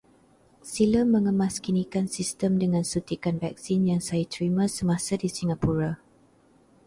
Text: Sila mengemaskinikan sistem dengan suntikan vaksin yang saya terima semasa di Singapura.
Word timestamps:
Sila 0.73 1.01
mengemaskinikan 1.13 2.05
sistem 2.15 2.51
dengan 2.63 2.81
suntikan 2.91 3.35
vaksin 3.43 3.79
yang 3.91 4.01
saya 4.09 4.25
terima 4.33 4.65
semasa 4.77 5.13
di 5.23 5.29
Singapura. 5.37 5.91